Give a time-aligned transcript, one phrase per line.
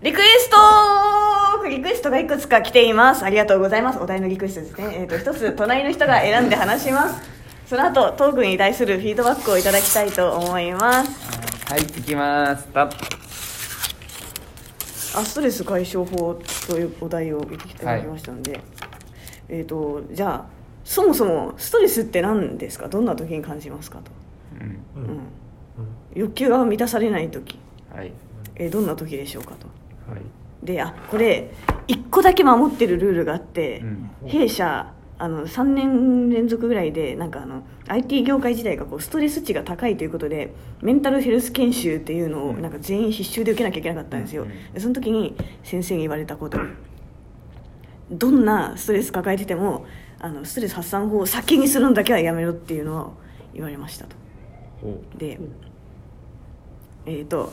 [0.00, 0.56] リクエスト
[1.68, 3.24] リクエストがいくつか来ています。
[3.24, 3.98] ありがとうございます。
[3.98, 4.96] お題のリクエストですね。
[5.00, 7.20] えっ、と一つ隣の人が選んで話します。
[7.66, 11.10] その後トークに対するフィードバックをいただきたいと思います。
[11.70, 12.68] はい行きます。
[12.68, 12.88] たあ
[15.24, 16.38] ストレス解消法
[16.68, 18.60] というお題をいただきましたので、
[19.48, 20.44] えっ、とじゃあ
[20.84, 22.86] そもそもストレスって何ですか？
[22.86, 24.12] どんな時に感じますかと、
[24.60, 25.02] うん。
[25.02, 25.20] うん。
[26.14, 27.58] 欲求が満たされない時、
[27.94, 28.12] はい。
[28.54, 29.66] えーどんな時でしょうかと。
[29.66, 29.87] はい
[30.62, 31.50] であこれ
[31.86, 34.10] 1個だけ守ってるルールがあって、うん。
[34.26, 45.34] 弊社あの3年連続ぐらいでなんかあの IT 業界自体がこうストレス値が高いということでメンタルヘルス研修っていうのをなんか全員必修で受けなきゃいけなかったんですよ、でその時に
[45.64, 46.58] 先生に言われたこと。
[48.10, 49.86] どんなストレス抱えてても
[50.18, 53.12] あのストレス発散法を先にするのだけはやめろっていうのを
[53.52, 54.16] 言われましたと。
[54.82, 55.38] おで
[57.08, 57.52] えー、と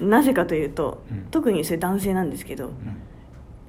[0.00, 1.26] なぜかというと、うん。
[1.30, 2.72] 特にそれ男性なんですけど、うん。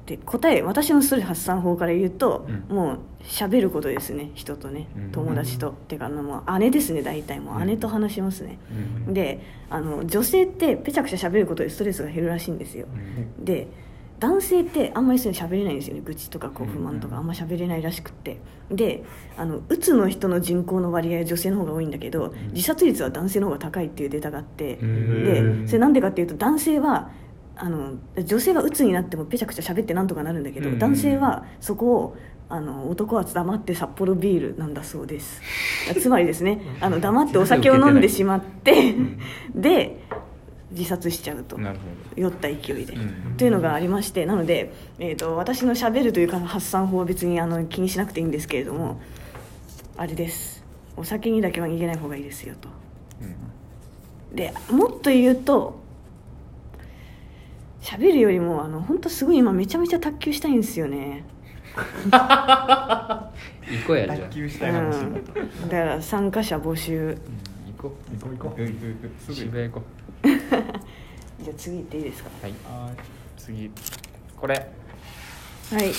[0.05, 2.75] で答え私のストレス発散法から言うと、うん。
[2.75, 5.11] もう喋ることですね人とねうん。
[5.11, 7.65] 友達と、てかあのもう姉ですね大体もう。
[7.65, 8.57] 姉と話しますね、
[9.07, 9.13] うん。
[9.13, 12.87] であの女性ってぺちゃくちゃ喋ることでストレスが減るらしいんですよ、
[13.37, 13.45] うん。
[13.45, 13.67] で
[14.19, 16.01] 男性ってあんまりそういうの喋れないんですよね。
[16.03, 18.39] 愚痴とかこううん不満とかあんま喋れないらしくって。
[18.71, 19.03] で
[19.37, 24.75] あのうつの人の人口の割合は女性の方が多いんだけど自殺率は男性の方が高いっていうデータがあって。
[24.75, 27.11] でそれなんでかっていうと男性は
[27.55, 27.93] あの
[28.23, 30.79] 女性はうつになってもぺちゃくちゃ喋ってなんとかなるんだけどうん。
[30.79, 32.17] 男性はそこを
[32.49, 35.41] あの男は黙って札幌ビールなんだそうです。
[35.99, 36.61] つまりですね。
[36.79, 38.95] あの黙ってお酒を飲んでしまって。
[39.53, 39.99] で
[40.71, 42.99] 自殺しちゃうとなるほ酔った勢いで、う
[43.33, 43.37] ん。
[43.37, 49.01] というのがありましてなので、えー、と私のしゃべるというか発散法は別にあの気にしなくていいんですけれども
[49.95, 50.63] あれです。
[50.95, 52.69] お酒にだけは逃げない方がいいですよと。
[52.69, 52.75] ど
[53.21, 54.35] うん。
[54.35, 55.79] でもっと言うと
[57.81, 61.23] 喋るよりもあの本当すごい今めちゃめちゃ卓球したいんですよね、
[62.11, 64.17] 行こうやじゃあ。
[64.17, 65.05] 卓球しうたい話。
[65.05, 65.21] ん、だ
[65.69, 67.17] から参加者募集。
[67.77, 68.63] 行こ行こう行こう。
[68.63, 68.67] う
[69.19, 69.85] すぐ渋谷行こ
[71.41, 72.29] じゃあ次行っていいですか？
[72.41, 72.53] うはい。
[72.65, 72.91] は
[73.37, 73.71] 次。
[74.39, 74.53] これ。
[75.71, 75.91] はい。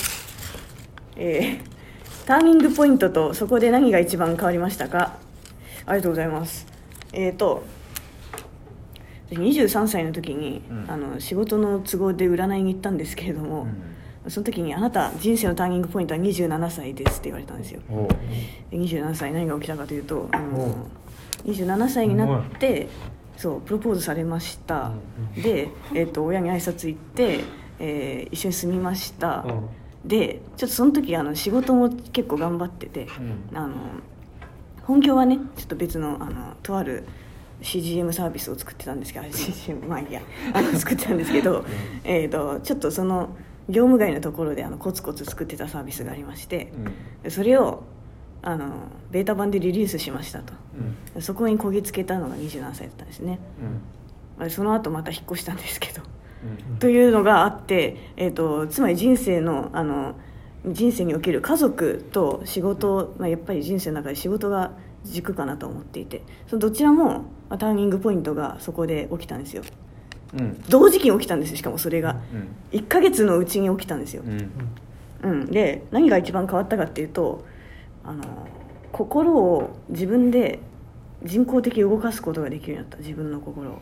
[1.16, 1.78] えー
[2.26, 5.16] ターニングポイントとそこで何が一番変わりましたか？
[5.87, 6.66] ありがとうございます。
[7.14, 7.62] えっ、と
[9.31, 10.84] 23歳の時に、うん。
[10.91, 13.66] あの仕事の都合で占いに行ったんですけれども、
[14.28, 17.81] その時に「あなた人生のターニングポイントは27歳です」って言われたんですよ。
[17.91, 18.08] おう。
[18.70, 20.87] で27歳何が起きたかというとあおの
[21.47, 22.88] 27歳になって
[23.38, 24.91] そうプロポーズされました。
[25.37, 27.44] で、えー、と親に挨拶行って、
[27.78, 29.47] えー一緒に住みました。
[30.04, 33.06] でちょっとその時あの仕事も結構頑張ってて
[33.53, 33.56] うん。
[33.56, 33.75] あの
[34.82, 37.04] 本業はねちょっと別のあのとある
[37.62, 40.20] CGM サービスを作ってたんですけどあ CGM まあいいや。
[40.53, 41.65] あの 作ってたんですけど、
[42.03, 43.28] えー、とちょっとその
[43.69, 46.72] 業務外のところであのコツコツ作ってたサービスがありまして
[47.22, 47.84] でそれを
[48.43, 50.53] あのベータ版でリリースしましたと。
[51.15, 51.22] うん。
[51.22, 53.38] そこにこぎつけたのが27歳だったんですね。
[54.38, 54.44] うん。
[54.44, 56.03] でその後また引っ越したんですけど。
[56.71, 56.78] うん。
[56.78, 60.15] というのがあって、えー、とつまり人生のあの
[60.66, 64.72] 人生における家族と仕事、まあ、やっぱり人生の中で仕事が
[65.05, 66.22] 軸かなと思っていて。
[66.47, 69.62] そのどちらもまあターニングポイントがそこで起きたんですよ。
[70.34, 70.62] うん。
[70.69, 72.16] 同時期に起きたんですよしかもそれが。
[72.72, 72.78] うん。
[72.78, 74.22] 1ヶ月のうちに起きたんですよ。
[74.25, 74.50] う、ん。
[75.22, 77.44] うん、で何が一番変わったかっていうと
[78.08, 78.22] あの
[78.91, 80.60] 心を自分で
[81.22, 83.04] 人工的に動かすことができるようになった。
[83.04, 83.80] 自分の心を。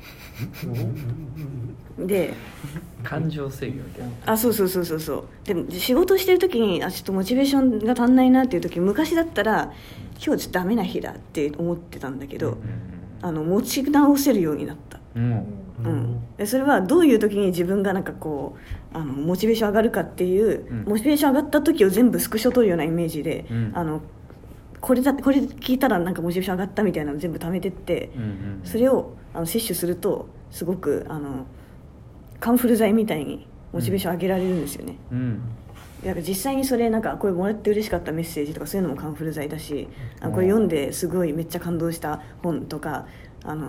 [2.06, 2.34] で
[3.04, 4.32] 感情制御みたいな。
[4.32, 5.00] あそうそうそうそう。
[5.00, 9.72] そうでも仕事してる時にあちょっとモチベーションが足んないなっていう時昔だったら
[10.24, 12.58] 今日ちょっとダメな日だって思ってたんだけど、
[13.22, 15.44] あの持ち直せるようになった、うん。
[15.84, 18.56] うん、でそれはどういう時に自分がなんかこ
[18.94, 20.84] うあのモチベーション上がるかっていう、うん。
[20.84, 23.72] モチベーション上がった時を全部スクショ取るようなイメージで、うん。
[23.74, 24.00] あの
[24.86, 31.44] これだこれ聞いたらなんかモチベーション上がったみたいなの全部貯めてって、うんうんそれをあの摂取するとすごくあの
[32.38, 35.42] カンフル剤みたいにモチベーション上げられるんですよね、うん。
[36.04, 39.88] だから実際にそれなんかこれもらって嬉しかったメッセージとかそういうのもカンフル剤だし
[40.20, 43.06] あこれ読んですごいめっちゃ感動した本とか
[43.42, 43.66] あの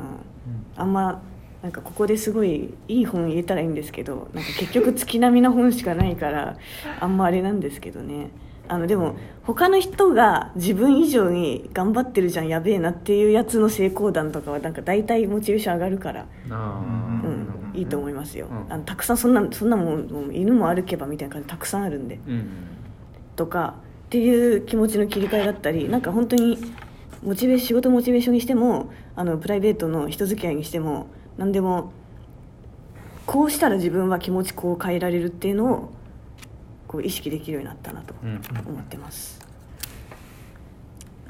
[0.75, 1.21] あんま
[1.63, 6.57] なんかここですごいいい本入れたらいいんですけどなんか結局月並みな本しかないから
[6.99, 8.29] あんまあれなんですけどね
[8.69, 16.81] あのでも他の人が自分以上に頑張ってるじゃんやべえなっていうやつの成功談とかはなんか大体モチベーション上がるから、あ
[17.73, 18.73] うん、いいと思いますよ、うん。
[18.73, 22.19] あのたくさんそんなそんなもん犬も歩けばみたいな感じたくさんあるんで。
[22.27, 22.47] うん。
[23.35, 23.75] とか
[24.07, 26.57] っていう気持ちの切り替えだったりなんか本当に
[27.23, 31.91] モチベー仕事モチベーションにしてもあのプライベートの人付き合いにしても何でも
[33.25, 35.89] こうしたら自分は気持ちこう変えられるっていうのを
[36.87, 38.41] こう意識できるようになったなとうん。
[38.65, 39.39] 思ってます、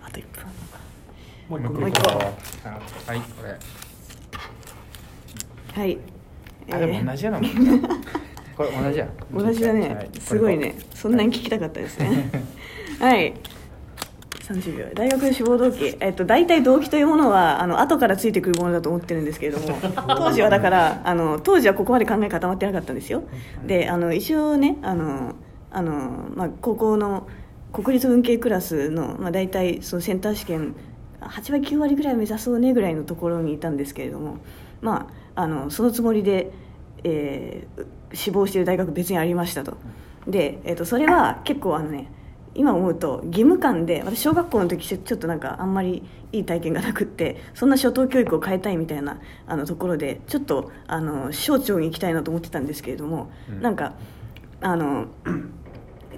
[0.02, 0.46] あと1分
[1.50, 1.74] もう一個。
[1.74, 2.10] もう一個。
[2.10, 3.58] はいこれ。
[5.82, 5.98] はい、
[6.72, 7.40] あでも同えじやな。
[8.58, 9.08] これ同じや。
[9.34, 10.76] ー同じだね、はいすごいね。
[10.94, 12.30] そんなに聞きたかったですね。
[13.00, 13.34] はい。
[14.48, 14.86] 30秒。
[14.96, 19.78] 大学の志望動機、えっと、大体動機というものはあの後からついてくるものだと思ってるんですけれども
[20.08, 23.24] 当時はだからあの当時はここまで考え固まってなかったんですよ。
[23.66, 25.36] であの一応ねあの
[25.72, 27.28] あの、まあ、高校の
[27.74, 30.76] 国立文系クラスの、まあ、大体そのセンター試験
[31.22, 34.38] 8割9割ぐらい目指そうねぐらいのところにいたんですけれども、
[34.82, 36.52] まあ、あのそのつもりで、
[37.04, 39.78] えー志望している大学別にありましたと。
[40.28, 42.12] で、えー、とそれは結構あのね
[42.54, 53.62] 今思うと義務感で私小学校の時ちょちょっとなんかあんまりいい体験がなくってそんな初等教育を変えたいみたいなあのところでちょっとあの省庁に行きたいなと思ってたんですけれども、うん。
[53.62, 53.94] なんか
[54.62, 55.08] あの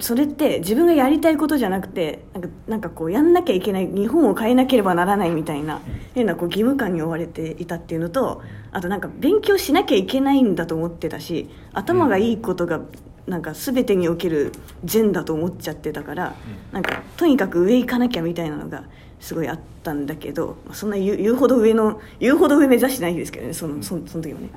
[0.00, 5.80] それって自分がやりたいことじゃなくてなんかなんかこうやんなきゃいけない日本を変えなければならないみたいな
[6.14, 8.42] 変なこう義務感に追われていたっていうのと
[8.72, 12.80] あとなんか勉強しなきゃいけないんだと思ってたし頭がいいことが
[13.26, 14.52] なんか全てにおける
[14.84, 16.34] 善だと思っちゃってたから
[16.72, 18.84] なんかとにかく上行かなきゃみたいなのが
[19.20, 24.48] すごいあったんだけどまあそんな言うほど上の言うほど上目指してないですけどねそのそのその時もね。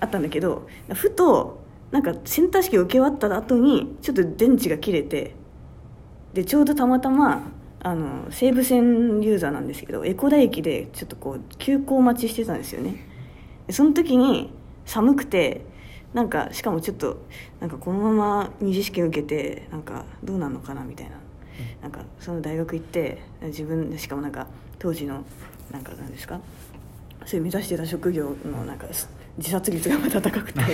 [0.00, 1.60] あったんだけどふと
[1.90, 5.34] なんかセンター試験受け終わった後にちょっと電池が切れて
[6.34, 7.50] でちょうどたまたま
[7.80, 13.06] あの西武線ユーザーなんですけど江古田駅でちょっとこう急行待ちしてたんですよね。
[13.70, 14.50] その時に
[14.84, 15.64] 寒くて
[16.14, 17.22] なんかしかもちょっと
[17.60, 21.16] なんかこのまま二次試験受けてなんかどうなるのかなみたいな。
[21.82, 24.46] なんかその大学行って自分しかもなんか
[24.78, 25.24] 当時の
[25.72, 26.40] なんかなんですか？
[27.26, 28.86] そういう目指してた職業のなんか
[29.38, 30.60] 自殺率がまた高くて。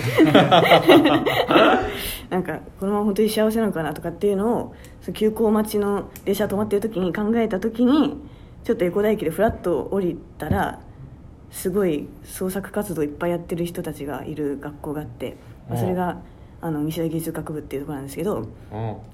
[2.29, 8.17] なんかこのまま本当に幸せなのかなとかっていうのをその急行待ちの電車止まってる時に考えた時に
[8.63, 10.79] ちょっと江古田駅でフラッと降りたら
[11.51, 15.37] すごい創作活動いっぱいやってる人たちがいる学校があって、
[15.69, 16.17] まあ、それが
[16.61, 18.41] あの西大芸術学部っていうところなんですけどう。
[18.41, 18.47] ん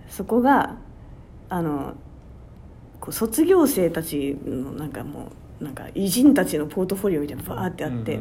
[0.09, 0.77] そこが
[1.50, 1.94] あの
[3.01, 8.19] こう卒業生たちのなんかもうなんか偉人たちのポートフォリオみたいなのがバーってあって、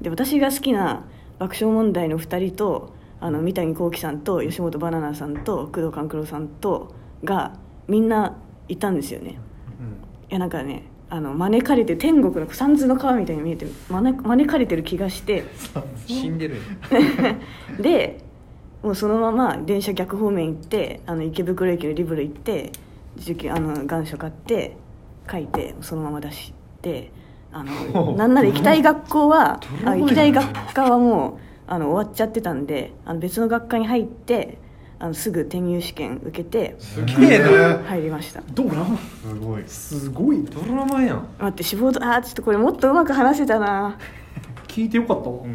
[0.00, 1.04] で私が好きな
[1.38, 7.52] 爆笑問題の2人とあの三谷幸喜さんと吉本バナナさんと工藤官九郎さんとが
[7.86, 8.38] みんな
[8.68, 9.38] いたんですよね。
[10.30, 15.44] いやなんかねあの招かれて天国の三途の川みたいに見えて招招かれてる気がして。
[16.06, 16.56] 死んでる
[17.80, 18.20] で
[18.82, 22.72] もうそのまま電車逆方面行ってあの池袋駅のリブル行って
[23.50, 24.76] あの願書買って
[25.30, 27.12] 書いてそのまま出して
[27.52, 31.32] あのなんなら行きたい学校は あ行きたい学科はもう
[31.66, 34.58] あの終わっちゃってたんであの別の学科に入って
[34.98, 38.42] あのすぐ転入試験受けてすげえな入りました。
[38.52, 38.98] ドラマ。
[38.98, 39.62] すごい。
[39.66, 41.26] すごいドラマやん。
[41.38, 43.96] 待って志望とあーちょっとこれもっとうまく話せたな。
[44.68, 45.46] 聞いてよかったわ、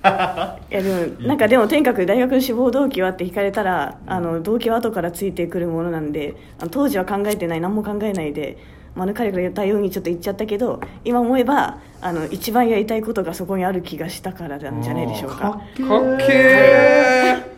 [0.70, 8.58] いやでもなんかでもとにかく大学の志望動機はって聞かれたらあの動機は後からついてくるものなんであの当時は考えてない何も考えないで
[8.94, 15.36] まあ彼が言ったようにちょっと言っちゃったけど今思えばあの一番やりたいことがそこにある気がしたからなんじゃないでしょうか。
[15.36, 16.00] かっけー。
[16.18, 17.50] け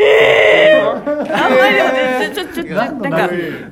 [0.00, 3.08] あんまりでもねちょちょちょなんか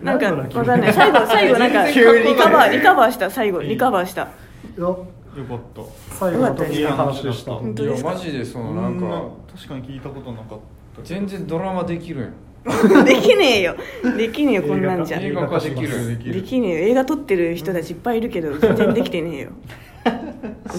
[0.02, 0.92] なんかわかんない。
[0.92, 3.30] 最後最後なんか リカバーリカバーした。
[3.30, 4.28] 最後リカバーした。
[4.76, 5.06] よ。
[5.36, 5.82] よかった。
[6.16, 7.52] 最後の時の話でした。
[7.52, 9.26] いやマジでそのなこんなんか
[9.56, 10.58] 確かに聞いたことなかっ
[10.96, 11.02] た。
[11.02, 12.32] 全然ドラマできるやん
[13.04, 13.76] できねえよ。
[14.16, 15.18] できねえよこんなんじゃ。
[15.20, 16.08] 映画化できる。
[16.08, 16.34] できる。
[16.34, 16.78] できねえよ。
[16.88, 19.50] 映画撮ってる人たちいっぱいいるけど 全然できてねえよ。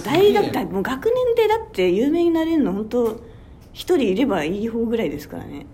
[0.05, 3.19] 大学だもう学年でだって有名になれるの本当
[3.74, 5.65] 一人いればいい方ぐらいですからね。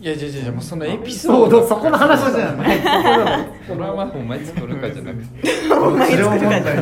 [0.00, 1.60] いやいやいやいやもうそのエピソード。
[1.60, 2.78] だそこの話じゃない。
[3.68, 5.60] ドラマお前作るかじゃなくて。
[5.74, 6.76] お前作るか題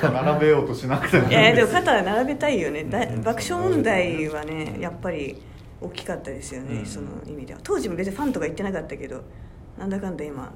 [0.00, 5.36] と並べようとしなくてもいやでも肩並べたいよねだ爆笑問題はねやっぱり
[5.80, 6.86] 大きかったですよね、うん。
[6.86, 7.60] その意味では。
[7.62, 9.22] 当時も別にファンとか言ってなかったけど
[9.78, 10.52] なんだかんだ今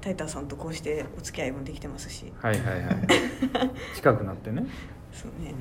[0.00, 2.32] タイターさんとこうしてお付き合いもできてますし。
[2.40, 2.96] はいはいはい
[3.94, 4.66] 近くなってね。
[5.12, 5.54] そうね。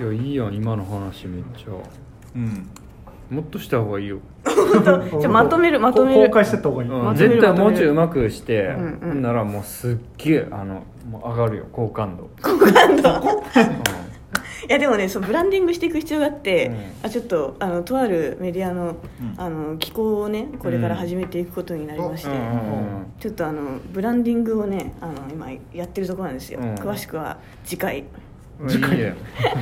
[0.00, 0.16] うんい。
[0.16, 1.70] やいいやん今の話めっちゃ。
[2.34, 2.68] うん。
[3.30, 6.26] もっとした方がいいよ、じゃあまとめるまとめる。
[6.26, 7.14] 公開してった方がいい、うん。
[7.16, 12.28] 絶対もうちょいうまくして、うんならもうすっげえあのもう上がるよ好感度
[14.68, 16.76] いやでもねそのブランディングしていく必要があって、うん。
[17.02, 19.34] あちょっとあのとあるメディアの,、うん。
[19.36, 22.30] あの機構をねこれから始めていくことになりまして、
[23.20, 26.74] ちょっとあのブランディングをねあの今やってるところなんですよ、うん。
[26.74, 28.04] 詳しくは次回
[28.68, 28.96] 次回。
[28.96, 29.12] で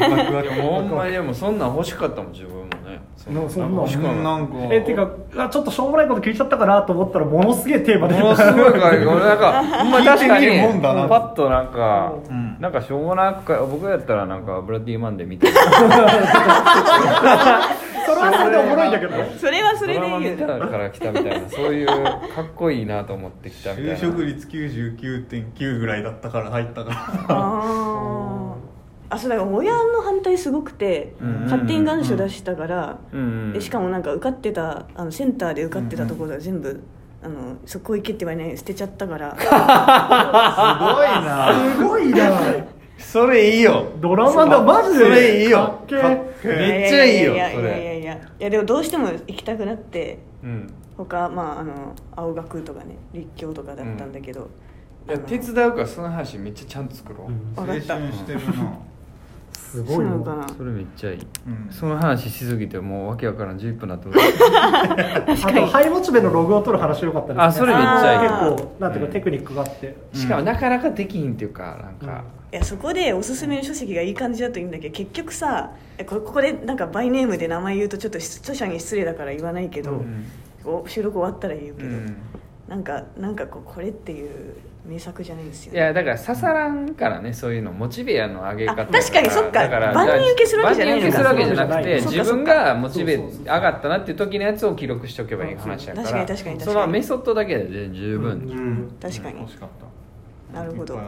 [0.01, 2.71] ワクワクもうほんまにでもそんなん欲しかったもん自分もね。
[3.17, 3.53] そんなん欲
[3.89, 4.13] しかった。
[4.23, 4.55] なんか。
[4.71, 10.47] えてかあちょっとしょうもないこと聞いちゃったかなと思ったらものすげえテーマ出てものすごいから俺なんかほん ま確かに。
[10.47, 11.09] 聞いてみるもんだな。
[11.09, 12.57] パッとなんか、うん。
[12.61, 15.61] なんかしょうもなくか僕やったらなんかブラッディマンデーみたいな。
[18.05, 19.13] それはそれでおもろいんだけど。
[19.39, 20.19] それはそれでいいよ。
[20.19, 21.49] 見たから来たみたいな。
[21.49, 21.95] そういうか
[22.43, 23.93] っこいいなと思って来たみたいな。
[23.95, 26.97] 就職率99.9ぐらいだったから入ったから。
[27.29, 28.72] あー
[29.13, 36.83] あそうだから親の反対すごくてうんうんうん勝手に願書出したから、うんうんでしかもなんか受かってたあのセンターで受かってたところは全部、
[37.23, 39.37] あのそこ行けって言われない捨てちゃったから。
[39.39, 39.57] すごい
[41.25, 41.75] な。
[41.77, 42.31] すごいな。
[42.97, 43.93] それいいよ。
[44.01, 45.05] ドラマだマジで。
[45.05, 45.85] それいいよ。
[46.45, 48.15] めっちゃいいよやいやいやいやいや。
[48.15, 50.73] いやでもどうしても行きたくなってうん。
[50.97, 54.49] 他まああの青学とかね立教とかだったんだけど、
[55.09, 57.95] いや手伝うからその話めっちゃちゃんと作ろう、分かった。
[57.95, 58.79] 青春してるな
[59.73, 61.73] すごいなそうなのかなそれめっちゃいい、うん。
[61.73, 64.13] その話しすぎてもうわけわからん11分なってる。
[64.21, 67.45] あとハイモチベのログを取る話よかったですね。
[67.45, 68.29] あそれめっちゃいい。
[68.29, 69.97] 結構なんていうかテクニックがあって。
[70.13, 80.27] しかもなかなかできひんっていうかなんか、いやそこでおすすめの書籍がいい感じだといいんだけど結局さえこここでなんかバイネームで名前言うとちょっと著者に失礼だから言わないけど、うん。
[80.63, 82.17] こう収録終わったら言うけど、うん
[82.69, 84.55] なんかなんかこうこれっていう
[84.87, 89.63] 名作じゃないんですよ、いやだから刺さらんからねそういうのモチベやの上げ方あ確かにそっか。
[89.63, 96.75] だから万人受けするわけじゃない万人受けするわけじゃなくて自分がモチベ上がったなっていう時のやつを記録しておけばいい話やから確かに確かに確かに。
[96.75, 99.39] そのメソッドだけで十分、うん確かに。
[99.41, 99.69] 欲しかっ
[100.53, 100.95] たなるほど。
[100.95, 101.03] うん。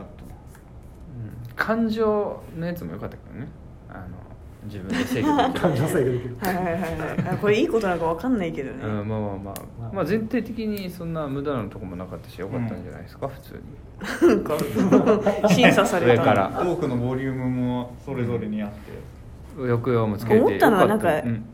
[1.57, 3.49] 感情のやつもよかったけどね。
[3.89, 4.34] あの
[4.65, 5.61] 自分で制御できる。
[5.61, 6.37] 感情制御できる。
[6.41, 6.75] はいはいはい。
[6.81, 9.55] はいあこれいいことなんかわかんないけどね、うん、まあまあま
[9.89, 14.29] あ、まあ、全体的にそんな無駄なとこもなかったしよかったんじゃないですか、普通に。
[14.29, 16.13] なんか審査された。
[16.13, 16.49] 上から。
[16.49, 19.15] たトークのボリュームもそれぞれにあって。
[19.57, 21.45] 抑揚もつけて思ったのはなんかうん